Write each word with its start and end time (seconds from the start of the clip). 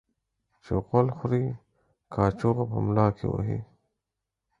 چي 0.63 0.73
غول 0.85 1.07
خوري، 1.17 1.45
کاچوغه 2.13 2.63
په 2.71 2.77
ملا 2.85 3.07
کې 3.17 3.25
وهي. 3.31 3.59